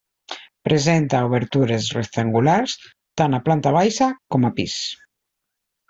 Presenta 0.67 1.19
obertures 1.27 1.91
rectangulars 1.99 2.75
tant 3.23 3.39
a 3.39 3.43
planta 3.47 3.77
baixa 3.79 4.13
com 4.37 4.51
a 4.53 4.57
pis. 4.61 4.79